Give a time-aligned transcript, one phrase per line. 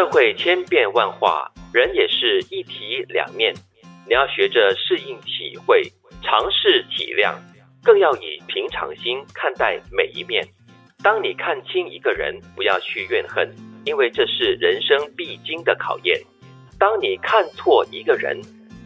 [0.00, 3.52] 社会千变万化，人也是一体两面。
[4.08, 5.82] 你要学着适应、体会、
[6.22, 7.34] 尝试体谅，
[7.84, 10.42] 更要以平常心看待每一面。
[11.02, 16.18] 当你看清一个人，不要去怨恨，因为这是人生必经的考验；
[16.78, 18.40] 当你看错一个人，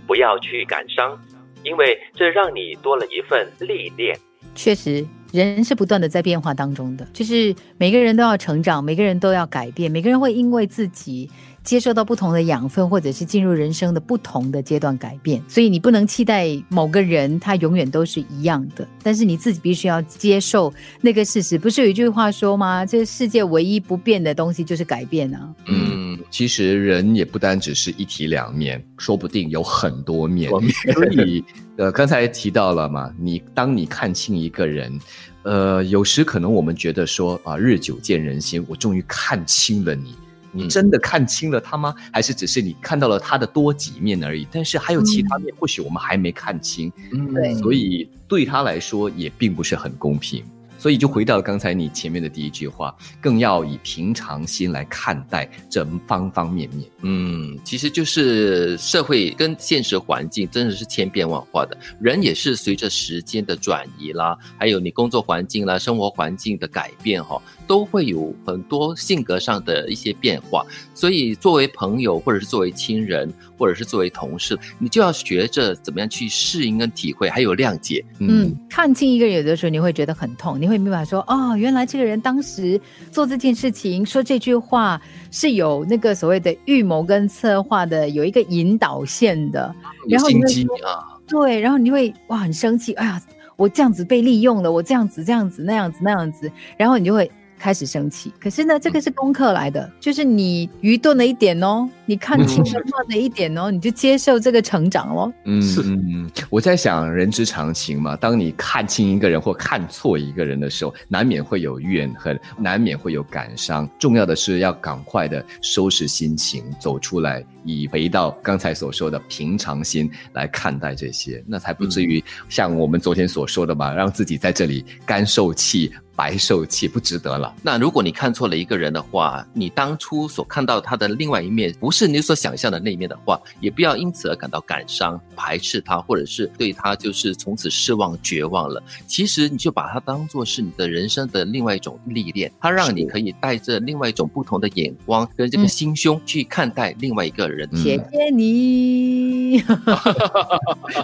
[0.09, 1.16] 不要去感伤，
[1.62, 4.19] 因为这让你多了一份历练。
[4.56, 5.06] 确实。
[5.43, 11.29] 人是不断的在变化当中的，就是每个人都要成长，每个人都要改变，每个人会因为自己
[11.65, 15.42] 接受到不同的养分，或者是进入人生的不同的阶段改变。
[15.48, 21.59] 所以你不能期待某个人他永远都是一样的，但是你自己必须要接受那个事实。
[21.59, 22.87] 不是有一句话说吗？
[22.87, 25.53] 这个世界唯一不变的东西就是改变啊。
[25.66, 30.51] 嗯，其实人也不单只是一体两面，说不定有很多面。
[30.92, 31.45] 所以。
[31.77, 34.98] 呃，刚才提到了嘛，你当你看清一个人，
[35.45, 40.17] 呃，有时可能我们觉得说啊，日久见人心，我终于看清了你，
[40.50, 41.95] 你真的看清了他吗？
[42.12, 44.45] 还是只是你看到了他的多几面而已？
[44.51, 46.92] 但是还有其他面，或许我们还没看清，
[47.33, 50.45] 对，所以对他来说也并不是很公平。
[50.84, 56.86] 所以就回到刚才你前面的第一句话，更要以平常心来看待这方方面面。
[57.00, 67.40] 嗯，其实就是社会跟现实环境真的是千变万化的，人也是随着时间的转移啦，还有你工作环境啦、生活环境的改变哈。
[67.66, 78.05] 都会有很多性格上的一些变化，所以作为朋友，或者是作为亲人，或者是作为同事，你就要学着怎么样去适应跟体会，还有谅解。
[78.18, 82.80] 嗯，看清一个人，有的时候你会觉得很痛，你会明白说，哦，原来这个人当时
[83.11, 89.75] 做这件事情、说这句话是有那个所谓的预谋跟策划的，有一个引导线的。
[90.08, 93.20] 然后你会啊，对，然后你会哇很生气，哎呀，
[93.56, 97.30] 我这样子被利用了，我这样子这样子那样子那样子，然后你就会。
[97.65, 105.33] 开始生气，可是呢，这个是功课来的，就是你愚钝了一点哦，你看清了那一点哦，你就接受这个成长喽。
[105.47, 113.89] 嗯，是，嗯，我在想，人之常情嘛，当你看清一个人或看错一个人的时候，难免会有怨恨，难免会有感伤。
[113.98, 125.91] 重要的是要赶快的收拾心情，走出来，以回到刚才所说的平常心来看待这些，那才不至于像我们昨天所说的吧，让自己在这里干受气。
[126.17, 127.55] 白受气不值得了。
[127.63, 138.82] 那如果你看错了一个人的话，你当初所看到他的另外一面，不是你所想象的那一面的话，也不要因此而感到感伤、排斥他，或者是对他就是从此失望、绝望了。
[139.06, 147.69] 其实你就把它当做是你的人生的另外一种历练，它让你可以带着另外一种不同的眼光跟这个心胸去看待另外一个人。
[147.76, 149.44] 谢谢你。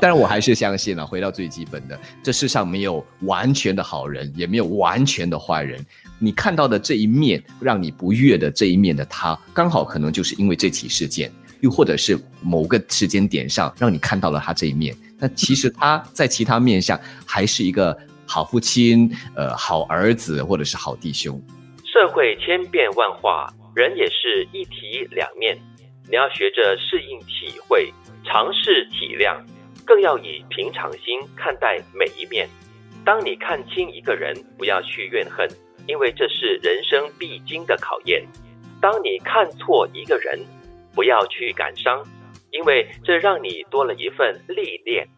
[0.01, 4.91] 但是我还是相信了，回到最基本的，这世上没有完全的好人，也没有完。
[4.91, 5.81] 完全的坏人，
[6.19, 14.93] 你看到的这一面让你不悦的这一面的他，刚好可能就是因为这起事件，又或者是某个时间点上让你看到了他这一面。
[15.17, 17.97] 那其实他在其他面上还是一个
[18.27, 21.41] 好父亲、呃好儿子，或者是好弟兄。
[21.85, 23.47] 社会千变万化，
[23.77, 25.57] 人也是一体两面。
[26.09, 27.93] 你要学着适应、体会、
[28.25, 29.37] 尝试体谅，
[29.85, 32.49] 更要以平常心看待每一面。
[33.05, 35.49] 当你看清一个人，不要去怨恨，
[35.87, 38.23] 因为这是人生必经的考验；
[38.81, 40.39] 当你看错一个人，
[40.95, 42.05] 不要去感伤，
[42.51, 45.09] 因为这让你多了一份历练。